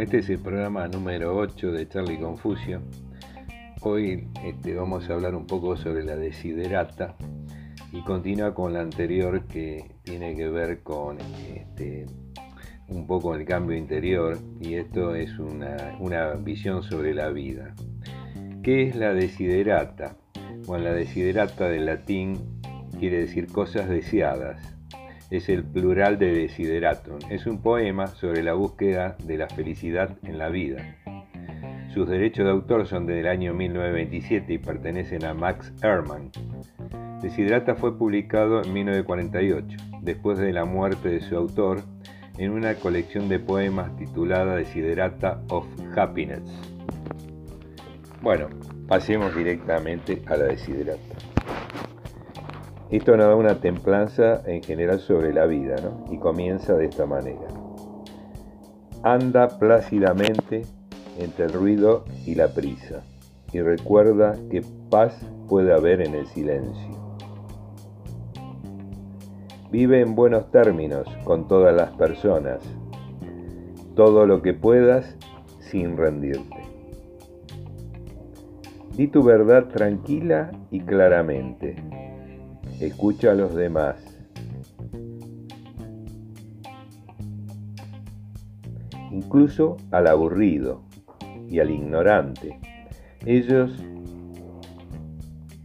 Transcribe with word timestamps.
Este 0.00 0.20
es 0.20 0.30
el 0.30 0.38
programa 0.38 0.88
número 0.88 1.36
8 1.36 1.72
de 1.72 1.86
Charlie 1.86 2.18
Confucio. 2.18 2.80
Hoy 3.82 4.26
este, 4.42 4.74
vamos 4.74 5.10
a 5.10 5.12
hablar 5.12 5.34
un 5.34 5.46
poco 5.46 5.76
sobre 5.76 6.04
la 6.04 6.16
desiderata 6.16 7.16
y 7.92 8.00
continúa 8.04 8.54
con 8.54 8.72
la 8.72 8.80
anterior 8.80 9.46
que 9.46 9.90
tiene 10.02 10.34
que 10.34 10.48
ver 10.48 10.82
con 10.82 11.18
este, 11.54 12.06
un 12.88 13.06
poco 13.06 13.34
el 13.34 13.44
cambio 13.44 13.76
interior 13.76 14.38
y 14.58 14.76
esto 14.76 15.14
es 15.14 15.38
una, 15.38 15.76
una 15.98 16.30
visión 16.32 16.82
sobre 16.82 17.12
la 17.12 17.28
vida. 17.28 17.74
¿Qué 18.62 18.84
es 18.84 18.96
la 18.96 19.12
desiderata? 19.12 20.16
Bueno, 20.66 20.84
la 20.84 20.94
desiderata 20.94 21.68
del 21.68 21.84
latín 21.84 22.38
quiere 22.98 23.18
decir 23.18 23.48
cosas 23.52 23.86
deseadas 23.90 24.79
es 25.30 25.48
el 25.48 25.64
plural 25.64 26.18
de 26.18 26.32
Desideratum. 26.32 27.18
Es 27.30 27.46
un 27.46 27.62
poema 27.62 28.08
sobre 28.08 28.42
la 28.42 28.54
búsqueda 28.54 29.16
de 29.24 29.38
la 29.38 29.48
felicidad 29.48 30.16
en 30.24 30.38
la 30.38 30.48
vida. 30.48 30.96
Sus 31.94 32.08
derechos 32.08 32.44
de 32.44 32.50
autor 32.50 32.86
son 32.86 33.06
del 33.06 33.26
año 33.26 33.54
1927 33.54 34.52
y 34.52 34.58
pertenecen 34.58 35.24
a 35.24 35.34
Max 35.34 35.72
Ehrmann. 35.82 36.30
Desiderata 37.20 37.74
fue 37.74 37.98
publicado 37.98 38.62
en 38.62 38.72
1948, 38.72 39.76
después 40.02 40.38
de 40.38 40.52
la 40.52 40.64
muerte 40.64 41.08
de 41.08 41.20
su 41.20 41.36
autor, 41.36 41.82
en 42.38 42.52
una 42.52 42.74
colección 42.74 43.28
de 43.28 43.38
poemas 43.38 43.94
titulada 43.96 44.56
Desiderata 44.56 45.42
of 45.48 45.66
Happiness. 45.96 46.42
Bueno, 48.22 48.48
pasemos 48.88 49.34
directamente 49.34 50.22
a 50.26 50.36
la 50.36 50.44
Desiderata. 50.44 51.29
Esto 52.90 53.16
nos 53.16 53.26
da 53.28 53.36
una 53.36 53.60
templanza 53.60 54.42
en 54.46 54.64
general 54.64 54.98
sobre 54.98 55.32
la 55.32 55.46
vida, 55.46 55.76
¿no? 55.80 56.12
Y 56.12 56.18
comienza 56.18 56.74
de 56.74 56.86
esta 56.86 57.06
manera. 57.06 57.46
Anda 59.04 59.46
plácidamente 59.60 60.62
entre 61.16 61.44
el 61.44 61.52
ruido 61.52 62.04
y 62.26 62.34
la 62.34 62.48
prisa, 62.48 63.02
y 63.52 63.60
recuerda 63.60 64.36
que 64.50 64.64
paz 64.90 65.24
puede 65.48 65.72
haber 65.72 66.00
en 66.00 66.16
el 66.16 66.26
silencio. 66.26 66.98
Vive 69.70 70.00
en 70.00 70.16
buenos 70.16 70.50
términos 70.50 71.06
con 71.22 71.46
todas 71.46 71.72
las 71.72 71.90
personas, 71.92 72.58
todo 73.94 74.26
lo 74.26 74.42
que 74.42 74.52
puedas 74.52 75.16
sin 75.60 75.96
rendirte. 75.96 76.56
Di 78.96 79.06
tu 79.06 79.22
verdad 79.22 79.68
tranquila 79.68 80.50
y 80.72 80.80
claramente 80.80 81.76
Escucha 82.80 83.32
a 83.32 83.34
los 83.34 83.54
demás. 83.54 83.96
Incluso 89.10 89.76
al 89.90 90.06
aburrido 90.06 90.82
y 91.46 91.60
al 91.60 91.70
ignorante. 91.70 92.58
Ellos 93.26 93.70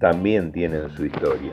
también 0.00 0.50
tienen 0.50 0.90
su 0.90 1.06
historia. 1.06 1.52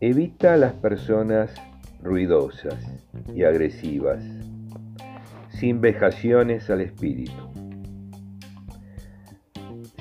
Evita 0.00 0.54
a 0.54 0.56
las 0.56 0.74
personas 0.74 1.52
ruidosas 2.02 2.76
y 3.34 3.42
agresivas, 3.42 4.22
sin 5.48 5.80
vejaciones 5.80 6.70
al 6.70 6.82
espíritu. 6.82 7.32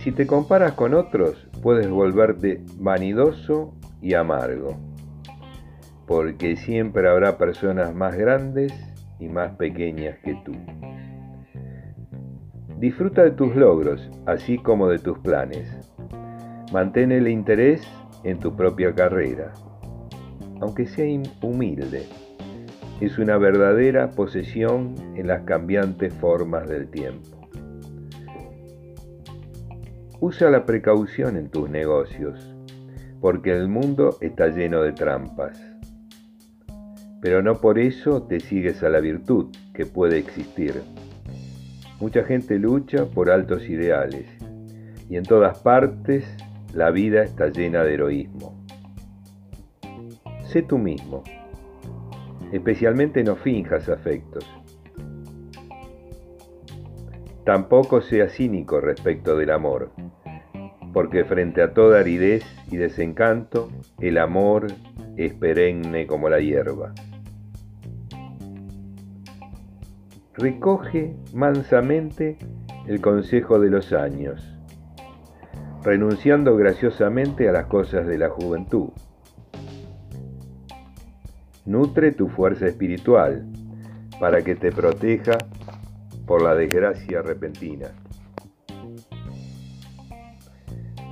Si 0.03 0.11
te 0.11 0.27
comparas 0.27 0.73
con 0.73 0.93
otros, 0.93 1.47
puedes 1.65 1.89
volverte 1.89 2.61
vanidoso 2.77 3.73
y 3.99 4.13
amargo, 4.13 4.77
porque 6.05 6.57
siempre 6.57 7.09
habrá 7.09 7.39
personas 7.39 7.95
más 7.95 8.15
grandes 8.15 8.71
y 9.19 9.29
más 9.29 9.53
pequeñas 9.55 10.19
que 10.19 10.35
tú. 10.45 10.51
Disfruta 12.77 13.23
de 13.23 13.31
tus 13.31 13.55
logros, 13.55 14.11
así 14.27 14.59
como 14.59 14.87
de 14.87 14.99
tus 14.99 15.17
planes. 15.17 15.67
Mantén 16.71 17.11
el 17.11 17.27
interés 17.27 17.81
en 18.23 18.37
tu 18.37 18.55
propia 18.55 18.93
carrera, 18.93 19.51
aunque 20.61 20.85
sea 20.85 21.19
humilde. 21.41 22.03
Es 23.01 23.17
una 23.17 23.39
verdadera 23.39 24.11
posesión 24.11 24.93
en 25.15 25.25
las 25.25 25.41
cambiantes 25.45 26.13
formas 26.13 26.69
del 26.69 26.87
tiempo. 26.91 27.34
Usa 30.27 30.49
la 30.49 30.65
precaución 30.65 31.37
en 31.37 31.49
tus 31.49 31.69
negocios, 31.69 32.51
porque 33.21 33.51
el 33.51 33.67
mundo 33.67 34.17
está 34.21 34.47
lleno 34.47 34.81
de 34.81 34.91
trampas. 34.91 35.61
Pero 37.21 37.43
no 37.43 37.61
por 37.61 37.77
eso 37.77 38.23
te 38.23 38.39
sigues 38.39 38.81
a 38.81 38.89
la 38.89 39.01
virtud 39.01 39.55
que 39.71 39.85
puede 39.85 40.17
existir. 40.17 40.81
Mucha 41.99 42.23
gente 42.23 42.57
lucha 42.57 43.05
por 43.05 43.29
altos 43.29 43.69
ideales 43.69 44.25
y 45.07 45.17
en 45.17 45.23
todas 45.25 45.59
partes 45.59 46.25
la 46.73 46.89
vida 46.89 47.21
está 47.21 47.49
llena 47.49 47.83
de 47.83 47.93
heroísmo. 47.93 48.65
Sé 50.45 50.63
tú 50.63 50.79
mismo, 50.79 51.21
especialmente 52.51 53.23
no 53.23 53.35
finjas 53.35 53.89
afectos. 53.89 54.43
Tampoco 57.45 58.01
seas 58.01 58.33
cínico 58.33 58.81
respecto 58.81 59.37
del 59.37 59.51
amor 59.51 59.91
porque 60.95 61.25
frente 61.25 61.61
a 61.61 61.73
toda 61.73 61.99
aridez 61.99 62.45
y 62.71 62.77
desencanto, 62.77 63.69
el 63.99 64.17
amor 64.17 64.67
es 65.17 65.33
perenne 65.33 66.07
como 66.07 66.29
la 66.29 66.39
hierba. 66.39 66.93
Recoge 70.35 71.13
mansamente 71.33 72.37
el 72.87 73.01
consejo 73.01 73.59
de 73.59 73.71
los 73.71 73.91
años, 73.91 74.57
renunciando 75.83 76.55
graciosamente 76.55 77.49
a 77.49 77.51
las 77.51 77.65
cosas 77.65 78.07
de 78.07 78.17
la 78.17 78.29
juventud. 78.29 78.91
Nutre 81.65 82.13
tu 82.13 82.29
fuerza 82.29 82.67
espiritual 82.67 83.45
para 84.17 84.43
que 84.43 84.55
te 84.55 84.71
proteja 84.71 85.39
por 86.25 86.41
la 86.41 86.55
desgracia 86.55 87.21
repentina. 87.21 88.04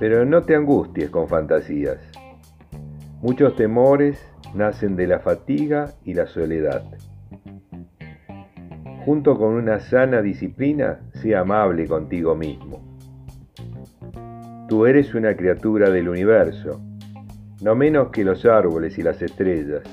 Pero 0.06 0.26
no 0.26 0.42
te 0.42 0.54
angusties 0.54 1.08
con 1.08 1.28
fantasías. 1.28 1.96
Muchos 3.22 3.56
temores 3.56 4.22
nacen 4.54 4.96
de 4.96 5.06
la 5.06 5.20
fatiga 5.20 5.94
y 6.04 6.12
la 6.12 6.26
soledad. 6.26 6.84
Junto 9.06 9.38
con 9.38 9.54
una 9.54 9.80
sana 9.80 10.20
disciplina, 10.20 11.00
sea 11.14 11.40
amable 11.40 11.86
contigo 11.86 12.34
mismo. 12.34 12.82
Tú 14.68 14.84
eres 14.84 15.14
una 15.14 15.34
criatura 15.34 15.88
del 15.88 16.10
universo, 16.10 16.82
no 17.62 17.74
menos 17.74 18.10
que 18.10 18.24
los 18.24 18.44
árboles 18.44 18.98
y 18.98 19.02
las 19.02 19.22
estrellas. 19.22 19.84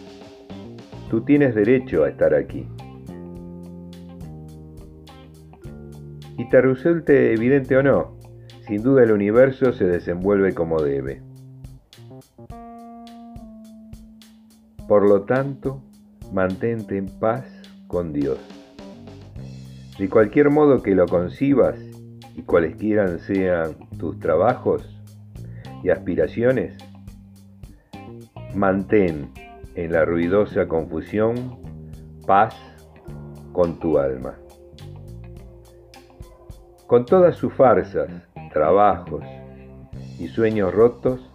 Tú 1.09 1.21
tienes 1.21 1.55
derecho 1.55 2.03
a 2.03 2.09
estar 2.09 2.35
aquí. 2.35 2.67
Y 6.37 6.49
te 6.49 6.61
resulte 6.61 7.31
evidente 7.31 7.77
o 7.77 7.83
no, 7.83 8.20
sin 8.71 8.83
duda 8.83 9.03
el 9.03 9.11
universo 9.11 9.73
se 9.73 9.83
desenvuelve 9.83 10.53
como 10.53 10.81
debe. 10.81 11.21
Por 14.87 15.09
lo 15.09 15.23
tanto, 15.23 15.83
mantente 16.31 16.95
en 16.95 17.07
paz 17.07 17.43
con 17.87 18.13
Dios. 18.13 18.39
De 19.99 20.07
cualquier 20.07 20.51
modo 20.51 20.81
que 20.81 20.95
lo 20.95 21.05
concibas 21.05 21.75
y 22.37 22.43
cualesquiera 22.43 23.19
sean 23.19 23.75
tus 23.99 24.17
trabajos 24.19 24.89
y 25.83 25.89
aspiraciones, 25.89 26.77
mantén 28.55 29.33
en 29.75 29.91
la 29.91 30.05
ruidosa 30.05 30.69
confusión 30.69 31.59
paz 32.25 32.55
con 33.51 33.81
tu 33.81 33.97
alma. 33.97 34.37
Con 36.87 37.05
todas 37.05 37.35
sus 37.35 37.53
farsas, 37.53 38.30
trabajos 38.51 39.23
y 40.19 40.27
sueños 40.27 40.73
rotos, 40.73 41.31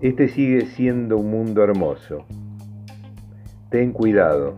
este 0.00 0.28
sigue 0.28 0.66
siendo 0.66 1.18
un 1.18 1.30
mundo 1.30 1.62
hermoso. 1.62 2.24
Ten 3.70 3.92
cuidado, 3.92 4.56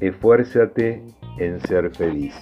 esfuérzate 0.00 1.02
en 1.38 1.60
ser 1.60 1.94
feliz. 1.94 2.34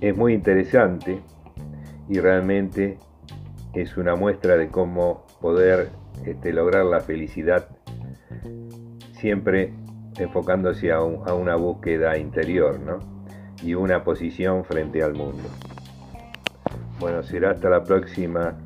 Es 0.00 0.16
muy 0.16 0.34
interesante 0.34 1.20
y 2.08 2.20
realmente 2.20 2.98
es 3.72 3.96
una 3.96 4.14
muestra 4.14 4.56
de 4.56 4.68
cómo 4.68 5.24
poder 5.40 5.90
este, 6.24 6.52
lograr 6.52 6.84
la 6.84 7.00
felicidad 7.00 7.68
siempre 9.18 9.72
enfocándose 10.18 10.92
a, 10.92 10.96
a 10.96 11.34
una 11.34 11.56
búsqueda 11.56 12.16
interior 12.18 12.78
¿no? 12.78 12.98
y 13.62 13.74
una 13.74 14.04
posición 14.04 14.64
frente 14.64 15.02
al 15.02 15.14
mundo. 15.14 15.48
Bueno, 16.98 17.22
será 17.22 17.50
hasta 17.50 17.68
la 17.68 17.84
próxima 17.84 18.56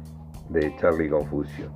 de 0.48 0.74
Charlie 0.76 1.08
Confucio. 1.08 1.70